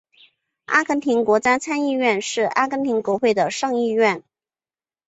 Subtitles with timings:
[0.65, 4.23] 阿根廷国家参议院是阿根廷国会的上议院。